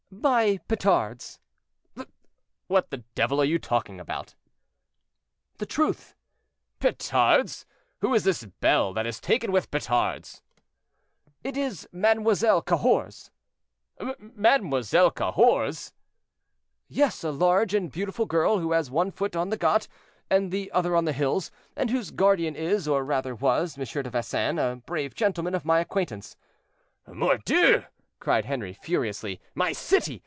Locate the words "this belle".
8.25-8.91